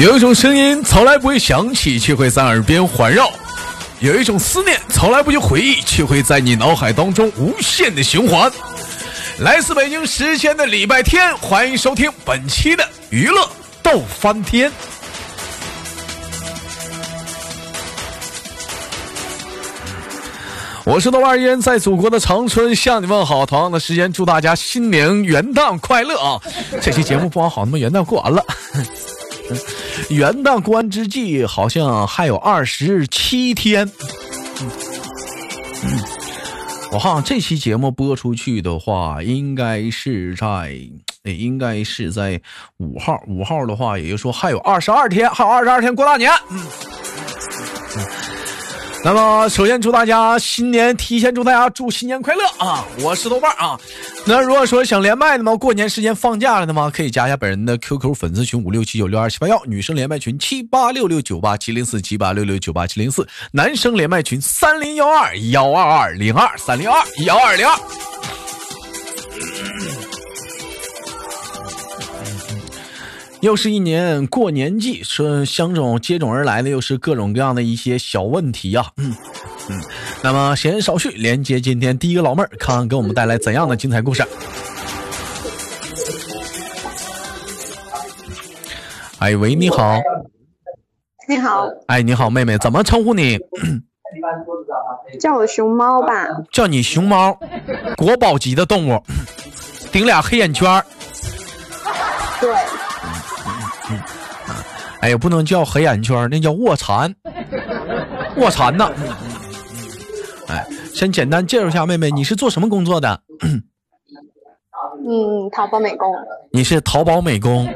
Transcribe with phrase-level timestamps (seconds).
[0.00, 3.26] 有一种声音从来不会响起，却会在耳边环绕；
[3.98, 8.50] 有一种思念从来不去回忆，却会在你脑海当中无限的循环。
[9.40, 13.46] 来自北京时间的礼拜天，欢迎收听本期的娱乐
[13.82, 14.72] 逗翻天。
[20.84, 23.44] 我是豆瓣烟，在祖国的长春向你问好。
[23.44, 26.40] 同样的时间，祝大家新年元旦快乐啊！
[26.80, 28.42] 这期节目播完好，那么元旦过完了。
[30.10, 33.88] 元旦关之际，好像还有二十七天。
[36.90, 40.76] 我看看这期节目播出去的话，应该是在，
[41.22, 42.40] 应该是在
[42.78, 43.22] 五号。
[43.28, 46.28] 五号的话，也就是说还有二十二天，还有二十二天过大年。
[46.50, 46.60] 嗯。
[49.02, 52.84] 那么，首先祝大家新年，提前祝大家祝新年快乐啊！
[53.00, 53.80] 我是豆瓣啊。
[54.26, 55.56] 那如果说想连麦的吗？
[55.56, 56.92] 过年时间放假了的吗？
[56.94, 68.09] 可以加一下本人的 QQ 粉丝群五六七九六二七八幺，女生连麦群七八六六九八七零四七八六六九八七零四，男生连麦群三零幺二幺二二零二三零二幺二零二。
[73.40, 78.86] 又是一年过年季，说相种接踵而来的又是各种各样的一些小问题啊。
[78.98, 79.14] 嗯
[79.70, 79.80] 嗯，
[80.22, 84.22] 那么闲言少叙，连接今天第一个老妹儿，看看给我们带来怎样的精彩故事。
[89.20, 90.00] 哎喂，你好。
[91.26, 91.66] 你好。
[91.86, 93.38] 哎，你好，妹妹，怎么称呼你？
[95.18, 96.26] 叫我熊猫吧。
[96.52, 97.38] 叫你熊猫，
[97.96, 99.02] 国宝级的动物，
[99.90, 100.82] 顶俩黑眼圈。
[102.38, 102.50] 对。
[105.00, 107.14] 哎呀，不能叫黑眼圈，那叫卧蚕，
[108.36, 108.90] 卧蚕呢。
[110.48, 113.22] 哎，先简单介绍一下妹妹，你是做什么工作的？
[115.08, 116.14] 嗯，淘宝美工。
[116.52, 117.66] 你是淘宝美工？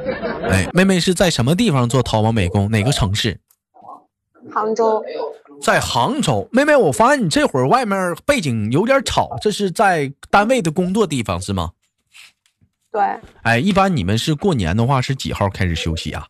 [0.51, 2.71] 哎，妹妹是在什么地方做淘宝美工？
[2.71, 3.41] 哪个城市？
[4.53, 5.03] 杭州。
[5.63, 11.71] 在杭州，妹妹，我发现你这会儿外面背景有点吵，这是在单位的工作地方是吗？
[12.93, 13.03] 对。
[13.43, 16.27] 哎，一般你们是过年的话是几号开始休息啊？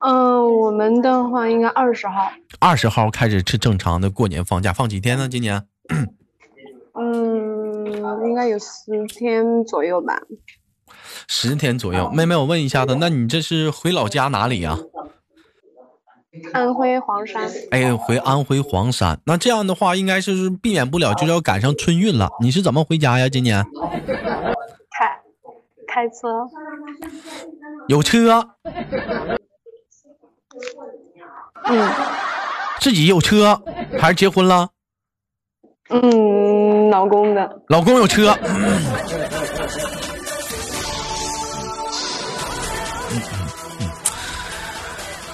[0.00, 2.30] 嗯，我们的话应该二十号。
[2.58, 5.28] 二十号开始是正常的过年放假，放几天呢？
[5.28, 5.66] 今年？
[6.94, 10.18] 嗯，应该有十天左右吧。
[11.28, 14.78] 十天左右，妹妹，我问一下子，那你这是回老家哪里呀？
[16.52, 17.50] 安徽黄山。
[17.70, 22.30] 哎，回安徽黄山，那这样的话，应该是避免不了就是要赶上春运了。
[22.40, 23.28] 你是怎么回家呀？
[23.28, 23.64] 今年？
[24.90, 25.20] 开
[25.86, 26.48] 开车。
[27.88, 28.50] 有车。
[31.66, 31.90] 嗯，
[32.80, 33.60] 自己有车
[33.98, 34.68] 还是结婚了？
[35.90, 37.62] 嗯，老公的。
[37.68, 38.36] 老公有车。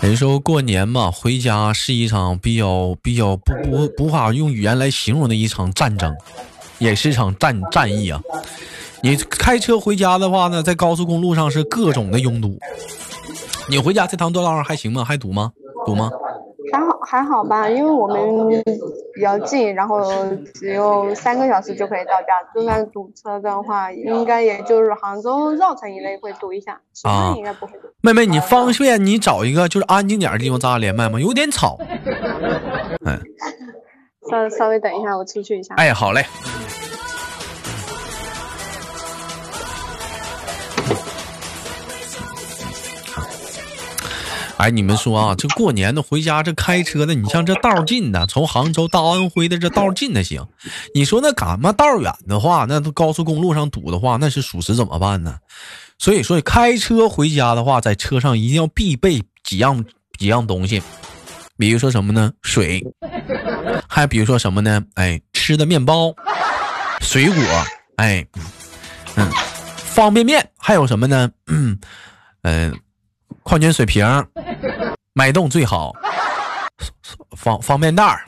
[0.03, 3.53] 人说过年嘛，回家是一场比较比较不
[3.97, 6.15] 不无法用语言来形容的一场战争，
[6.79, 8.21] 也是一场战战役啊！
[9.03, 12.59] 你开车回家的话呢，在高速公路上是各种的拥堵。
[13.69, 15.05] 你回家这趟道上还行吗？
[15.05, 15.53] 还堵吗？
[15.85, 16.11] 堵吗？
[16.73, 18.63] 还好还好吧，因为我们
[19.15, 20.03] 比较近，然后
[20.55, 22.43] 只有三个小时就可以到家。
[22.55, 27.89] 就算堵车的话，应该也就是杭州绕城一类会堵一下，其他应该不会堵。
[28.01, 31.21] 妹妹，你方便你找一个就是安静点的地方，咱俩连麦吗？
[31.21, 31.79] 有点吵。
[33.05, 33.21] 嗯，
[34.29, 35.75] 稍稍微等一下，我出去一下。
[35.77, 36.25] 哎，好嘞。
[44.59, 50.47] 哎，你们说啊，这过年的回家这开车的，你像这道近的，从杭州到安徽的这道近的行。
[50.95, 55.37] 你说那赶嘛道远的话，那都高速公路上堵的话，那是属实怎么办呢？
[55.99, 59.85] 所以说开车回家的话，在车上一定要必备几样
[60.19, 60.83] 几样东西，
[61.59, 62.33] 比如说什么呢？
[62.41, 62.83] 水，
[63.87, 64.83] 还比如说什么呢？
[64.95, 66.15] 哎，吃的面包、
[67.01, 67.43] 水果，
[67.97, 68.27] 哎，
[69.17, 69.31] 嗯，
[69.77, 71.31] 方便面，还有什么呢？
[71.47, 71.79] 嗯，
[72.43, 72.75] 嗯。
[73.43, 74.05] 矿泉水瓶，
[75.15, 75.93] 脉动最好，
[77.37, 78.25] 方方便袋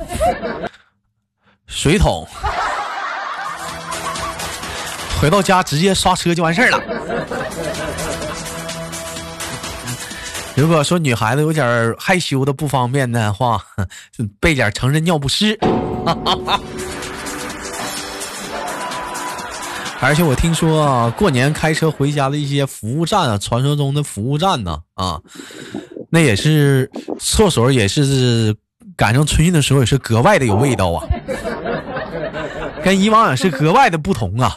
[1.67, 2.27] 水桶，
[5.21, 6.81] 回到家直接刷车就完事儿了。
[10.55, 13.61] 如果说女孩子有点害羞的不方便的话，
[14.41, 15.57] 备点成人尿不湿。
[20.01, 25.21] 而且我听说啊，过年开车回家的一些服务站啊，传说中的服务站呢，啊，
[26.09, 28.57] 那也是厕所也是
[28.97, 31.07] 赶上春运的时候也是格外的有味道啊，
[32.83, 34.57] 跟以往也是格外的不同啊。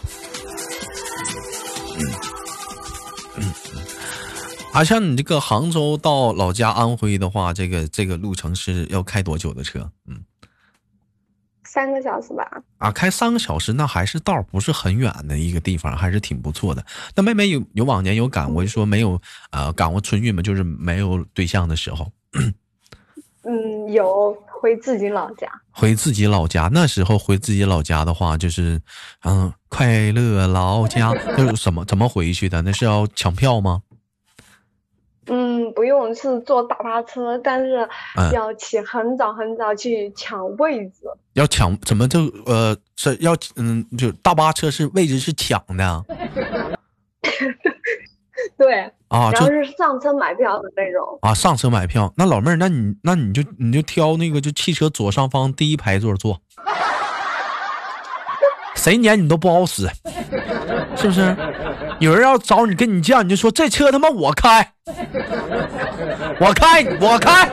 [4.71, 9.89] 啊，像你这个杭州到老家安徽的话，这个这个路程是要开多久的车？
[10.07, 10.23] 嗯，
[11.73, 12.45] 三个小时吧。
[12.79, 16.85] 啊，开三个小时，那还是道不是很远的一个地方，还是挺不错的。
[17.15, 19.17] 那妹妹有有往年有赶过，就说没有
[19.51, 20.41] 呃赶过春运吗？
[20.41, 22.11] 就是没有对象的时候，
[23.43, 25.49] 嗯，有回自己老家。
[25.71, 28.81] 回自己老家那时候回自己老家的话，就是
[29.23, 32.61] 嗯，快乐老家，那是什么怎么回去的？
[32.63, 33.81] 那是要抢票吗？
[35.27, 37.87] 嗯，不用，是坐大巴车，但是
[38.17, 41.03] 嗯要起很早很早去抢位置。
[41.33, 46.03] 要抢怎么就呃是要嗯就大巴车是位置是抢的
[48.57, 51.17] 对，啊，然就后是上车买票的那种。
[51.21, 52.11] 啊上车买票。
[52.17, 56.39] 那老妹儿，那你那你就你就挑那个就汽车左上方第一排座坐，
[58.75, 59.87] 谁撵你都不好使，
[60.95, 61.35] 是不是？
[62.01, 64.73] 有人要找你跟你犟，你就说这车他妈我开，
[66.39, 67.47] 我 开我开。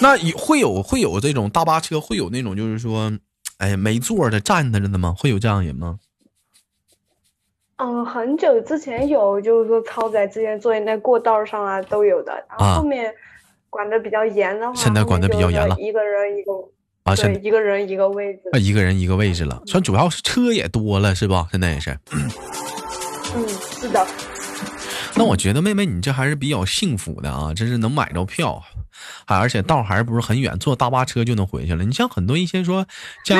[0.02, 3.12] 那会有会有这种大巴车，会有那种就是说，
[3.58, 5.14] 哎，没座的站着的吗？
[5.16, 6.00] 会有这样人吗？
[7.76, 13.14] 嗯，很久之前有，就是说超载之前坐在那过道上啊都有的，然啊后后面
[13.68, 16.50] 管的比较严的话，现在管的比较严了一个人一个，
[17.10, 18.58] 啊，现对，一个人一个位置啊，。
[18.58, 21.48] 一个人一个位置了，算主要是车也多了，是吧？
[21.50, 21.90] 现在也是。
[22.12, 23.48] 嗯，
[23.80, 24.06] 是的。
[25.16, 28.62] 那我觉得妹妹你这还是比较幸福的啊，这是能买着票，
[29.26, 31.84] 还而且道还不是很远，坐大巴车就能回去了。
[31.84, 32.86] 你像很多一些说
[33.24, 33.36] 家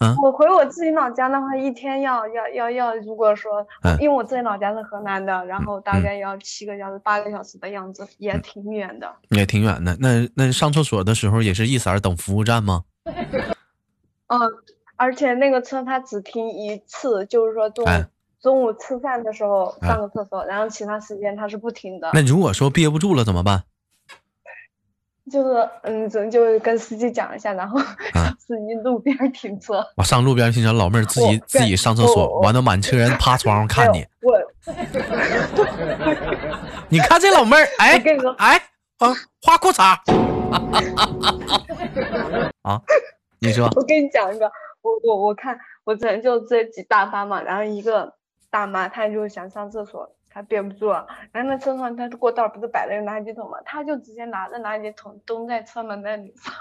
[0.00, 9.10] 嗯我回我自己老家的话，一天要要要要，如果说，嗯因为我自己老家是河南的，然后大嗯概要七个小时、八个小时的样子，也挺远的。
[9.30, 12.82] 也挺远的，那那上厕所的时候也是一色儿等服务站吗？
[14.28, 14.40] 嗯，
[14.96, 18.06] 而且那个车它只停一次，就是说中午、哎
[18.42, 22.10] 中午吃饭的时候哎上个厕所，然后其他时间它是不停的。
[22.12, 23.64] 那如果说憋不住了怎么办？
[25.32, 27.80] 就是嗯，就就跟司机讲一下，然后
[28.12, 29.82] 啊司机路边停车。
[29.96, 34.38] 我上路边停车老妹儿自己自己上厕所，完了满车人趴窗户看你，我
[36.90, 37.96] 你看这老妹儿， 哎
[38.36, 38.56] 哎
[38.98, 39.08] 啊，
[39.40, 39.96] 花裤衩
[42.62, 42.80] 啊，
[43.40, 44.50] 你说 我跟你讲一个，
[44.82, 48.14] 我我我看我之前就这几大巴嘛，然后一个
[48.50, 56.52] 大妈她就想上厕所，她憋不住了，然后那车上她的过道不是摆了个垃圾桶嘛，她就直接拿着垃圾桶蹲在车门那里上。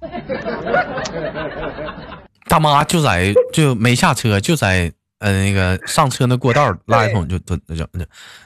[2.48, 8.04] 大妈就在就没下车，就在呃那个上车那过道垃圾桶就蹲那就那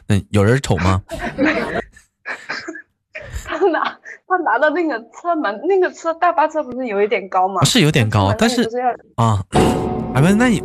[0.08, 1.02] 那有人瞅吗？
[3.44, 3.96] 他拿
[4.30, 7.64] 她拿到那个车门，那个车大巴车不是有一点高吗？
[7.66, 8.62] 是有点高，但是
[9.16, 9.42] 啊，
[10.14, 10.62] 哎不，那你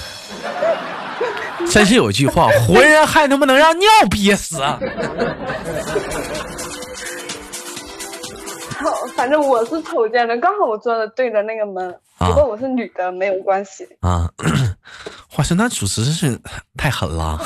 [1.72, 4.78] 真是有句话，活人还能不能让尿憋死啊？
[9.16, 13.88] 反正我是瞅见的，刚好我坐的对着那个门，啊不过我是女的，没有关系。
[14.00, 14.30] 啊，
[15.36, 16.38] 哇塞，那属实是
[16.76, 17.40] 太狠了。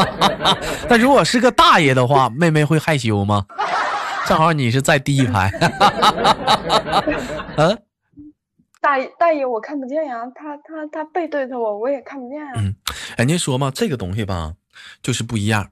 [0.88, 3.44] 那如果是个大爷的话，妹妹会害羞吗？
[4.26, 5.50] 正好你是在第一排，
[7.56, 7.78] 嗯、
[8.80, 12.52] 大爷大爷我看不见呀，他他他背对着我，我也看不见呀。
[12.56, 12.74] 嗯
[13.16, 14.54] 人家说嘛，这个东西吧，
[15.00, 15.70] 就是不一样。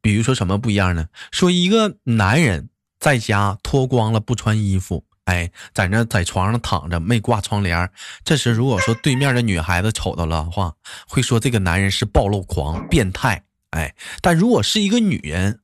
[0.00, 1.08] 比如说什么不一样呢？
[1.32, 2.68] 说一个男人
[3.00, 7.90] 在家脱光了不穿衣服，哎，在那在床上躺着没挂窗帘，
[8.22, 10.74] 这时如果说对面的女孩子瞅到了的话，
[11.08, 13.92] 会说这个男人是暴露狂、变态，哎。
[14.22, 15.58] 但如果是一个女人，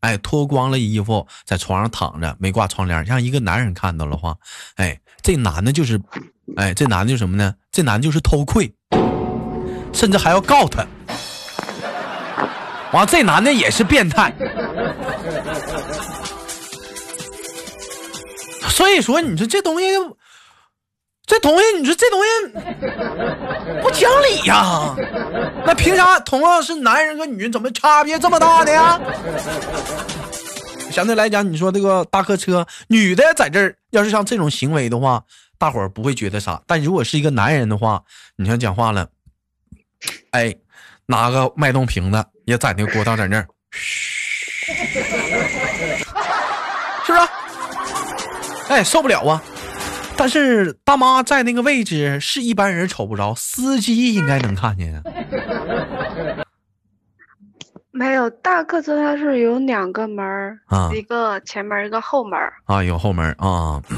[0.00, 4.36] 哎，脱光了衣服在床上躺着没挂窗帘，让一个男人看到的话，
[4.76, 6.00] 哎，这男的就是，
[6.56, 7.54] 哎，这男的就是什么呢？
[7.72, 8.72] 这男的就是偷窥。
[9.92, 10.86] 甚至还要告他。
[12.92, 14.30] 完，这男的也是变态。
[18.68, 19.86] 所以说，你说这东西，
[21.24, 22.28] 这东西，你说这东西
[23.82, 24.94] 不讲理呀、
[25.64, 29.00] 那凭啥同样是男人和女人，怎么差别这么大的呀？
[30.90, 35.22] 相对来讲，你说这个大客车，女的在这儿，要是像这种行为的话，
[35.58, 36.62] 大伙儿不会觉得啥。
[36.66, 38.02] 但如果是一个男人的话，
[38.36, 39.08] 你像讲话了，
[40.30, 40.54] 哎，
[41.06, 44.72] 拿个脉动瓶子也在那个过道在那儿，嘘
[47.04, 47.28] 是不是？
[48.68, 49.42] 哎，受不了啊！
[50.18, 55.02] 但是大妈在那个位置是一般人瞅不着，司机应该能看见呀。
[57.90, 62.52] 没有大客车，它是有两个门儿，啊一个前门儿，一个后门儿。
[62.64, 63.80] 啊，有后门啊。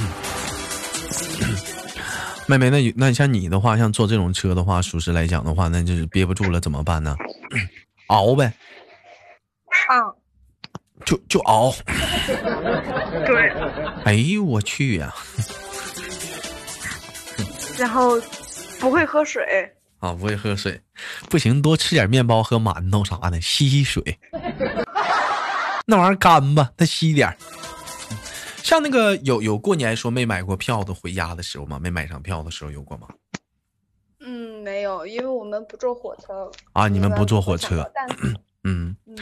[2.46, 7.16] 妹妹，那那像你的话，像坐这种车的话，属实来讲的话，那就是憋不住了，怎么办呢？
[8.08, 8.52] 熬呗，
[9.88, 10.14] 啊，
[11.04, 11.74] 就就熬。
[13.26, 13.52] 对，
[14.04, 15.12] 哎呦我去呀、
[17.78, 18.20] 然后
[18.80, 20.12] 不会喝水，啊！
[20.12, 20.80] 不会喝水，
[21.30, 24.02] 不行，多吃点面包和馒头啥的，吸吸水。
[25.86, 27.36] 那玩意儿干吧，再吸点儿。
[28.62, 31.78] 像那个有有过年说没买过票的回家的时候吗？
[31.78, 33.08] 没买上票的时候有过吗？
[34.20, 37.90] 嗯，没有，因为我们不坐火车啊，你们不坐火车
[38.64, 38.94] 嗯。
[39.06, 39.16] 嗯，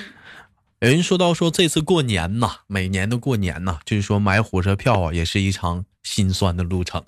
[0.80, 7.04] 有人说到说这次过年呐，每年的过年呐，就是说买火车票啊，也是一场心酸的路程。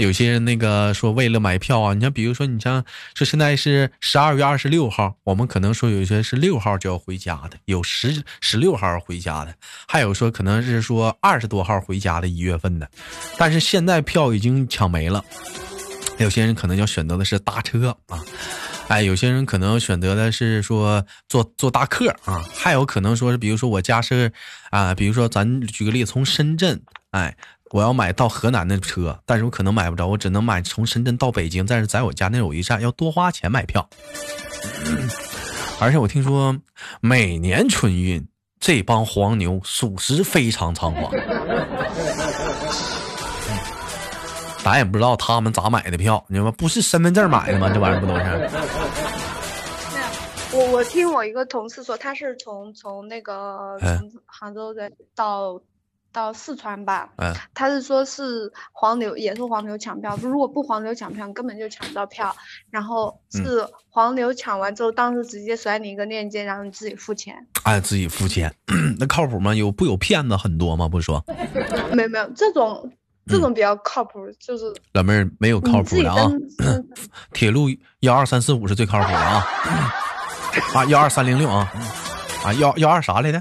[0.00, 2.82] 有些人那个说为了买票啊，你像比如说你像
[3.14, 9.54] 说现在是十二月二十六号，我们可能说有些是六号就要回家的，有十十六号回家的，
[9.86, 12.90] 还有说可能是说二十多号回家的一月份的，
[13.36, 15.22] 但是现在票已经抢没了。
[16.18, 18.18] 有些人可能要选择的是搭车啊，
[18.88, 24.32] 哎，有些人可能选择的是说坐坐大客啊，还有可能说是比如说我家是
[24.70, 27.36] 啊，比如说咱举个例子，从深圳，哎，
[27.70, 33.88] 我要买到河南的车，但是我可能买不着，我只能买从深圳到北京，但是在我家那有一站要多花钱买票，
[35.80, 36.56] 而且我听说
[37.00, 38.26] 每年春运
[38.58, 41.12] 这帮黄牛属实非常猖狂。
[44.62, 46.54] 咱也不知道他们咋买的票，你知道吗？
[46.58, 47.70] 不是身份证买的吗？
[47.72, 48.22] 这玩意儿不都是？
[50.52, 55.60] 我我听我一个同事说，他是从从那个哎从杭州的到
[56.12, 62.34] 到四川吧，嗯，他是说是黄牛，也是黄牛抢票，如果不黄牛抢票，根本就抢不到票。
[62.70, 67.34] 然后嗯是黄牛抢完之后，当时直接甩你一个链接，然后你自己付钱。
[67.62, 68.52] 哎，自己付钱，
[68.98, 69.54] 那靠谱吗？
[69.54, 70.88] 有不有骗子很多吗？
[70.88, 71.24] 不是说，
[71.94, 72.90] 没有没有，这种
[73.26, 76.28] 这嗯种比较靠谱，就是老妹儿没有靠谱的啊。
[77.32, 77.68] 铁路
[78.00, 79.46] 幺二三四五是最靠谱的啊，
[80.74, 81.70] 啊幺二三零六啊，
[82.44, 83.40] 啊幺幺二啥来着？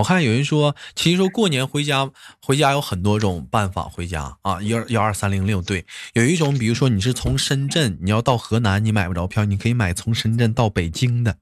[0.00, 4.62] 我看有人说，其实说过年回家，回家有很多种办法回家啊。
[4.62, 11.36] 幺幺二三零六对，有一种，比如说你是从深圳，你要到河南，你买不着票，你可以买从深圳到北京的。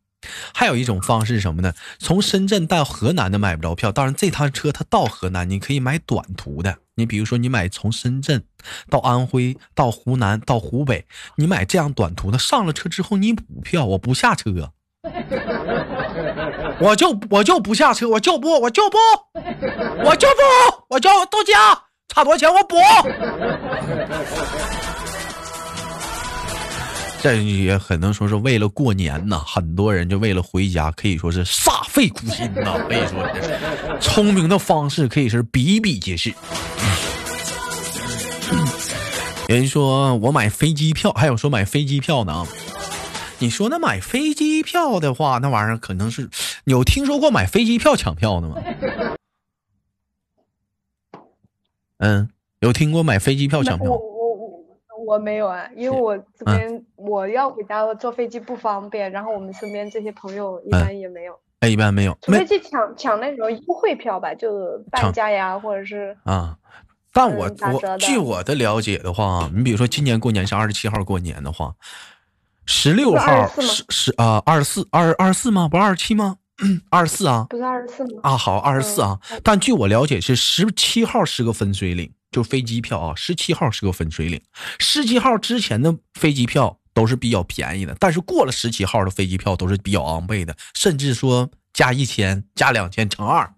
[0.53, 1.73] 还有一种方式什么呢？
[2.01, 6.79] 从深圳到河南的买不着票，当然这趟车它到河南，你可以买短途的。
[6.97, 8.43] 你比如说，你买从深圳
[8.91, 14.73] 到安徽、到湖南、到湖北，你买这样短途的，上了车之后你补票，我不下车，
[16.81, 18.97] 我就我就不下车，我就不我就不
[20.05, 20.43] 我就不
[20.91, 22.77] 我就到家，差多少钱我补。
[27.21, 33.59] 这也可能说是为了过年呐，很多人就为了回家，可以说是煞费苦心呐， 可以说是
[34.01, 36.33] 聪明的方式可以是比比皆是。
[39.49, 42.47] 有人说我买飞机票，还有说买飞机票呢啊。
[43.41, 46.29] 你说那买飞机票的话，那玩意儿可能是
[46.69, 48.57] 有听说过买飞机票抢票的吗？
[51.99, 52.29] 嗯，
[52.61, 53.91] 有听过买飞机票抢票？
[53.91, 54.65] 我我
[55.07, 66.57] 我没有啊，因为我这嗯边我要回家坐飞机不方便，然后我们身边这些朋友一嗯般也没有，哎，一般没有，没除非去抢抢那种优惠票吧，就是半价呀，或者是啊。
[67.13, 71.75] 但我我据我的了解的话，你比如说今年过年是二十七号过年的话，
[72.67, 75.67] 十六号24吗是是啊二十四二二十四吗？
[75.69, 76.37] 不二十七吗？
[76.91, 78.21] 二十四啊不是二十四吗？
[78.23, 79.19] 啊好二十四啊。
[79.43, 84.41] 但据我了解是十七号是个分水岭，就飞机票啊，十七号是个分水岭，
[84.79, 93.49] 十七号之前的飞机票都是比较便宜的，但是过了十七号的飞机票都是比较昂贵的，甚至说加一千加两千乘二。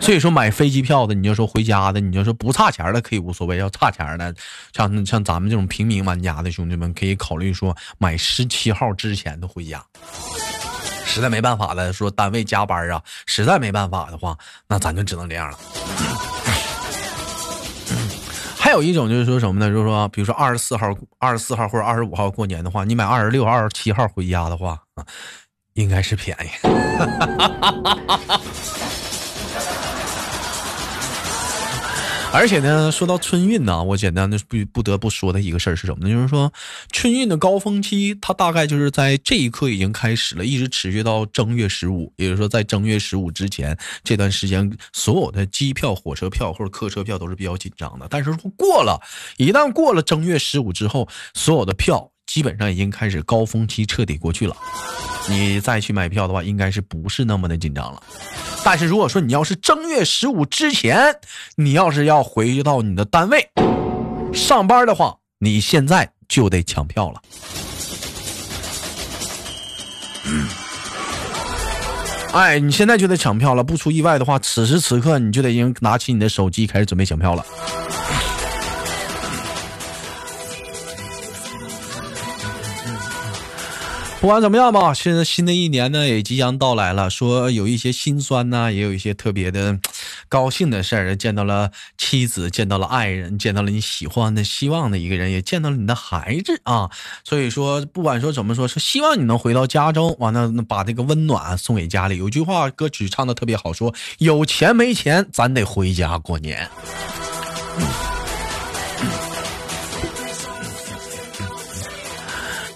[0.00, 4.32] 所以说买飞机票的，你就说回家的，你就说不差钱的可以无所谓，要差钱的，
[4.72, 9.84] 像像咱们这种平民玩家的兄弟们，可以考虑说买十七号之前的回家。
[11.16, 14.36] 实在没办法了，说单位加班啊，实在没办法的话，
[14.68, 15.58] 那咱就只能这样了。
[18.58, 19.70] 还有一种就是说什么呢？
[19.70, 24.78] 就是说，比如说二十四号、二十四号或者二十五号过年的话，你买二十六、二十七号回家的话，
[25.72, 26.50] 应该是便宜。
[32.32, 36.14] 而且呢，说到春运呢，我简单的不不得不说的一个事儿是什么呢？
[36.14, 36.52] 就是说，
[36.92, 48.06] 春运的高峰期，它大概就是在这一刻已经开始了，一直持续到正月十五，也就是说，在正月十五之前这段时间，所有的机票、火车票或者客车票都是比较紧张的。
[48.10, 49.00] 但是说过了，
[49.38, 54.56] 一旦过了正月十五之后，所有的票基本上已经开始高峰期彻底过去了。
[55.28, 58.02] 你再去买票的话，应该是不是那么的紧张了。
[58.64, 61.16] 但是如果说你要是正月十五之前，
[61.56, 63.48] 你要是要回到你的单位，
[64.32, 67.22] 上班的话，你现在就得抢票了。
[72.32, 77.46] 哎，你现在就得抢票了，不出意外的话，此时此刻你就得已经拿起你的手机开始准备抢票了。
[84.18, 89.78] 不管怎么样吧，现在新的一年呢也即将到来了，说有一些心酸呢，也有一些特别的
[90.28, 96.90] 高兴的事儿，见到了妻子，见到了爱人，见到了你喜欢的、希望的一个人，也见到了你的孩子啊。
[97.22, 102.16] 所以说，不管说怎么说，是希望你能回到家中，完了把这个温暖送给家里。
[102.16, 106.68] 有句话歌曲唱的特别好，说有钱没钱，咱得回家过年。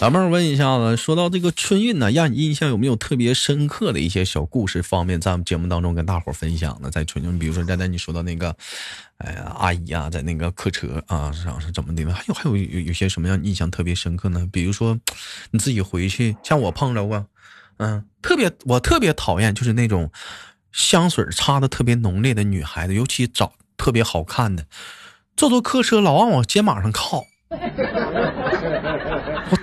[0.00, 6.90] 老妹儿问一下子，说到这个春运呢，让你印象有没有特别深刻的一些小故事方面，在我们节目当中跟大伙分享呢？
[6.90, 8.56] 在春运，比如说刚才你说到那个，
[9.18, 12.14] 哎呀，阿姨啊，在那个客车啊上是怎么的呢？
[12.14, 14.48] 还有还有有有些什么让你印象特别深刻呢？
[14.50, 14.98] 比如说
[15.50, 17.26] 你自己回去，像我碰着过，
[17.76, 20.10] 嗯，特别我特别讨厌就是那种
[20.72, 24.64] 香水擦的特别浓烈的女孩子，尤其找特别好看的，
[25.36, 27.26] 坐坐客车老往我肩膀上靠。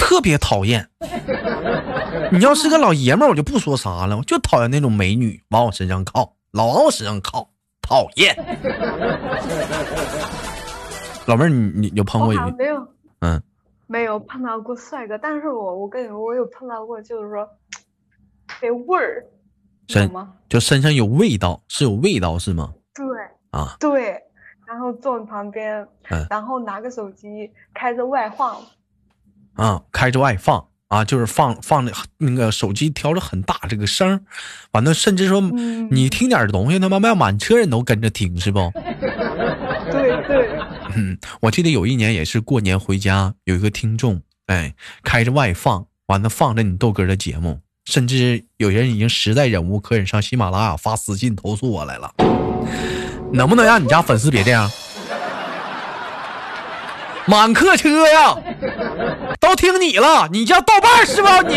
[0.07, 0.89] 我特别讨厌，
[2.31, 7.49] 你要是个老爷们儿，我就不说啥了，我就讨厌那种美女往我身上靠，老往我身上靠，
[7.81, 8.33] 讨厌。
[11.27, 12.29] 老妹儿，你你有碰过？
[12.57, 12.87] 没有，
[13.19, 13.43] 嗯，
[13.85, 17.45] 没有碰到过帅哥，但是我我跟你说，我有碰到过，就是说，
[18.61, 19.25] 这味儿，
[19.89, 20.09] 身
[20.47, 22.73] 就身上有味道，是有味道是吗？
[22.95, 23.05] 对，
[23.51, 24.23] 啊，对。
[24.65, 25.87] 然后坐你旁边，
[26.29, 28.57] 然后拿个手机开着外放，
[29.57, 34.23] 啊，开着外放啊，就是放放那那个手机调着很大这个声
[34.71, 38.71] 完了甚至说你听点东西，他妈妈满车人都跟着听是不？
[39.91, 40.49] 对对，
[40.95, 52.13] 嗯，我记得有一年也是过年回家，有一个听众哎开着外放，完了放着你豆哥的节目，甚至有人已经实在忍无可忍，上喜马拉雅发私信投诉我来了。
[53.33, 54.69] 能不能让你家粉丝别这样？
[57.29, 58.37] 满客车呀，
[59.47, 61.41] 都听你了，你叫豆瓣是吧？
[61.41, 61.55] 你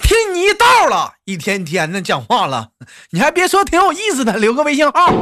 [0.00, 2.68] 听你一道了，一天天的讲话了，
[3.10, 5.12] 你还别说挺有意思的，留个微信号。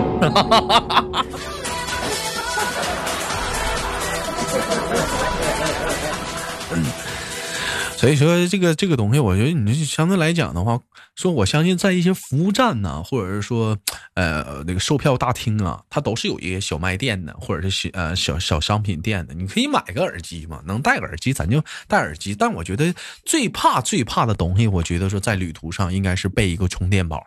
[7.98, 10.78] 所以说这个这个东西，我觉得你相对来讲的话，
[11.16, 13.76] 说我相信在一些服务站呢，或者是说，
[14.14, 22.36] 呃，那个售票大厅啊，它都是有一些小卖店的，或者是小呃小小商品店的，你可以买个耳机嘛，能戴个耳机咱就戴耳机。
[22.36, 27.26] 但我觉得最怕最怕的东西，我觉得说在旅途上应该是备一个充电宝。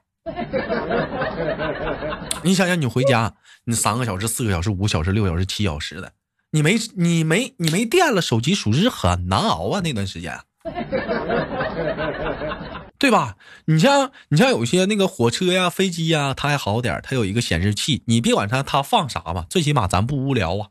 [2.43, 3.33] 你想想，你回家，
[3.65, 6.13] 你三个小时、四个小时、五小时、六小时、七小时的，
[6.51, 10.39] 你没你没你没电了，手机属实很难熬啊，那段时间。
[12.99, 13.35] 对吧？
[13.65, 20.67] 你像你像有些那个火车呀、飞机呀，它还好点它有一个显示器，你别管它它放啥吧，最起码咱不无聊啊。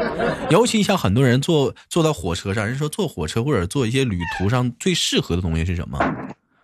[0.48, 5.98] 尤其像很多人坐坐在火车上，人说坐火车或者坐一些旅途上最适合的东西是什么？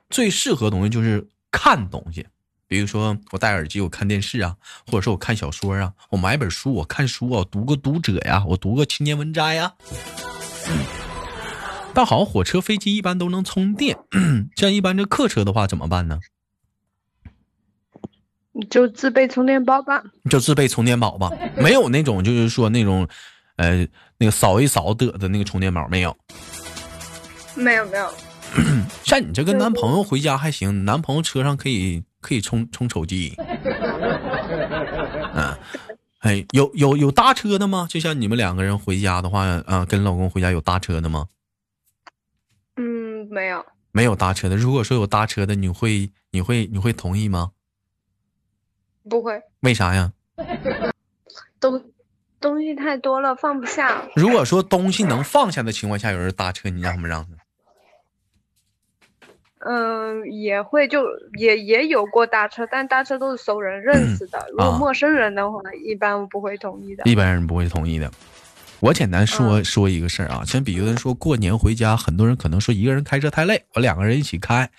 [0.08, 2.26] 最适合的东西就是看东西，
[2.66, 9.74] 比如说我戴耳机我看电视啊，或者说我看小说啊，我买本书我看书啊，我读个读者呀，我读个青年文摘呀。
[11.92, 13.96] 但好像火车、飞机一般都能充电，
[14.56, 16.18] 像一般这客车的话怎么办呢？
[18.52, 20.02] 你就自备充电宝吧。
[20.28, 23.08] 就自备充电宝吧， 没有那种就是说那种，
[23.56, 23.86] 呃，
[24.18, 26.16] 那个扫一扫得的那个充电宝没有。
[27.54, 28.12] 没有没有。
[29.04, 33.34] 像你这跟男朋友回家还行，男朋友车上可以可以充充手机。
[35.34, 35.56] 嗯，
[36.20, 37.86] 哎，有有有搭车的吗？
[37.88, 41.26] 就像你们两个人回家的话，啊，跟老公回家有搭车的吗？
[43.30, 44.56] 没有，没有搭车的。
[44.56, 47.52] 如果说有搭车的，你会，你会，你会同意吗？
[49.08, 49.40] 不会。
[49.60, 50.12] 为啥呀？
[51.60, 51.82] 东
[52.40, 54.02] 东西太多了，放不下。
[54.16, 57.26] 如果说东西能放下的情况下，有人搭车，你让不让？
[59.60, 61.04] 嗯，也会，就
[61.38, 64.46] 也也有过搭车，但搭车都是熟人认识的。
[64.50, 67.04] 如果陌生人的话，一般不会同意的。
[67.04, 68.10] 一般人不会同意的。
[68.80, 74.70] 我简单说说一个事儿啊，先比如人说过年回家，很多人可能说一个人开车太累，我两个人一起开，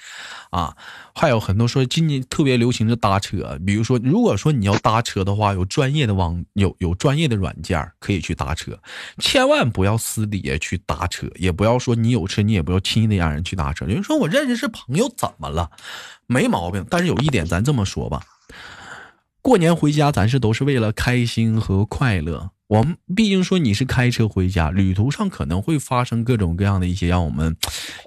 [0.49, 0.75] 啊，
[1.13, 8.77] 还有很多说今年特别流行的搭车，比如说如果说你要搭车的话，有专业的网有有专业的软件可以去搭车，
[9.19, 13.85] 千万不要私底下去搭车，也不要说你有车，你也不要轻易的让人去搭车。
[13.85, 15.69] 有人说我认识是朋友，怎么了？
[16.25, 18.23] 没毛病，但是有一点咱这么说吧。
[19.43, 22.49] 过年回家，咱是都是为了开心和快乐。
[22.71, 27.57] 我们毕竟说你是开车回家，旅途上可能会发生各种各样的一些让我们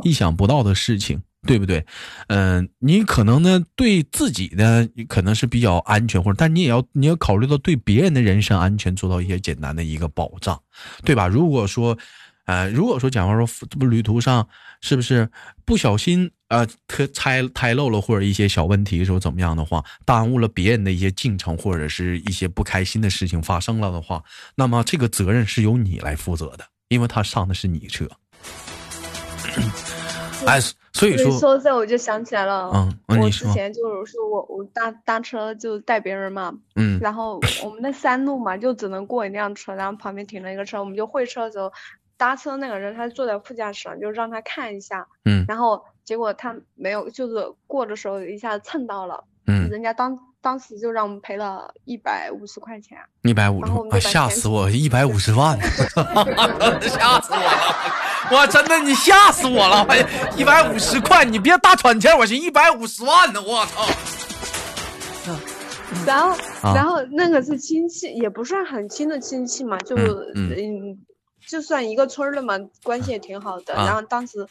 [0.05, 1.85] 意想不到的事情，对不对？
[2.29, 10.59] 嗯，你可能呢对自己的可能是比较安全，或者但你也要你要考虑到对别人的人身安全做到一些简单的一个保障，
[11.05, 11.29] 对吧？
[11.29, 11.99] 如果说。
[12.47, 14.47] 呃，如果说假如说这不旅途上
[14.85, 15.31] 是不是
[15.65, 24.23] 不小心呃，特拆拆漏了或者一些小问题的时候怎么样的话，耽误了别人的一些进程或者是一些不开心的事情发生了的话，
[24.57, 28.07] 那么这个责任是由你来负责的，因为他上的是你车。
[30.47, 30.61] 哎，
[30.93, 41.73] 所以说说这我就想起来了，嗯，我之前就是说我我搭搭车就带别人嘛，嗯，然后我们那山路嘛就只能过一辆车，然后旁边停了一个车，我们就会车的时候。
[42.17, 55.59] 搭车那个人他坐在副驾驶上，就让他看一下，嗯，然后结果他没有，就是过的时候一下子蹭到了，嗯，人家当当时就让我们赔了一百五十块钱，一百五，啊，吓死我，一百五十万，
[56.81, 57.51] 吓死我了，
[58.31, 59.87] 我真的你吓死我了，
[60.37, 63.87] 一百五十块，你别大喘气，我寻一百五十万呢，我操，
[66.07, 66.37] 然后
[66.75, 69.97] 然后那个是亲戚，也不算很亲的亲戚嘛，就
[70.35, 70.99] 嗯。
[71.47, 73.75] 就算一个村儿的嘛，关系也挺好的。
[73.75, 74.47] 然后当时，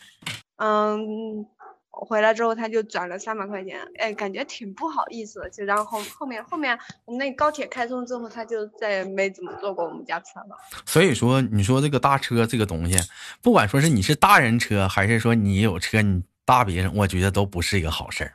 [0.58, 1.46] 嗯，
[1.90, 5.50] 回来之后他就转了三百块钱，哎，感觉挺不好意思的。
[5.50, 10.58] 就然后后后面后面我们那高铁开通之后，他就再也没怎么坐过我们家车了。
[10.86, 12.98] 所以说，你说这个搭车这个东西，
[13.42, 18.34] 不管说是你是大人车，还是说你有车你搭别人，我觉得都不是一个好事儿。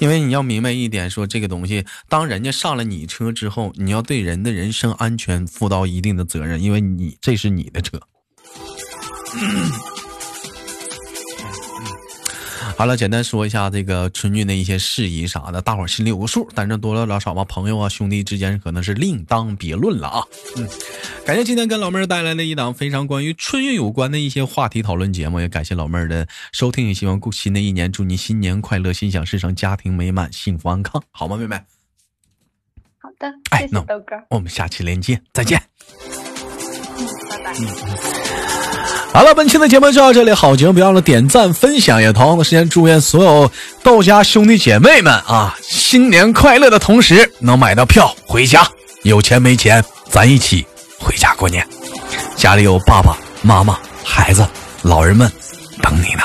[0.00, 8.00] 因为你要明白一点，说这个东西，当人家上了你车之后，你要对人的人身安全负到一定的责任，因为你这是你的车。
[12.80, 16.48] 好了，简单说一下这个春运的一些事宜啥的，大伙儿心里有个数。
[16.54, 20.24] 但是多了老少吧，朋友啊兄弟之间可能是另当别论了啊。
[20.56, 20.66] 嗯，
[21.26, 26.88] 感谢今天跟老妹儿带来的一档非常关于春运有关的一些话题讨论节目，也感谢老妹儿的收听。
[26.88, 31.56] 也希望新的一年祝你新年快乐，心想事成，家庭美满，幸福安康，好吗，妹妹？
[32.96, 35.60] 好的，哎，那豆哥，我们下期连接，再见。
[36.98, 38.19] 嗯，拜拜。
[39.12, 40.32] 好了，本期的节目就到这里。
[40.32, 42.00] 好节目，别忘了点赞、分享。
[42.00, 43.50] 也同样的时间，祝愿所有
[43.82, 48.66] 道家兄弟姐妹们啊，新年快乐的同时能买到票回家。
[49.02, 50.64] 有钱没钱，咱一起
[50.98, 51.66] 回家过年。
[52.36, 54.46] 家里有爸爸妈妈、孩子、
[54.82, 55.30] 老人们
[55.82, 56.22] 等你呢。